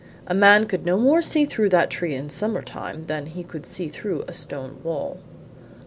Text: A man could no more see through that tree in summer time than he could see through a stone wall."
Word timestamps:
A 0.25 0.33
man 0.33 0.65
could 0.65 0.83
no 0.83 0.97
more 0.97 1.21
see 1.21 1.45
through 1.45 1.69
that 1.69 1.91
tree 1.91 2.15
in 2.15 2.31
summer 2.31 2.63
time 2.63 3.03
than 3.03 3.27
he 3.27 3.43
could 3.43 3.67
see 3.67 3.87
through 3.87 4.23
a 4.27 4.33
stone 4.33 4.79
wall." 4.83 5.19